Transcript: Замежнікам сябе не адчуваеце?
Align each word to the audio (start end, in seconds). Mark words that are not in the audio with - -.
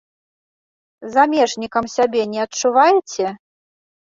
Замежнікам 1.17 1.85
сябе 1.99 2.21
не 2.33 2.39
адчуваеце? 2.47 3.27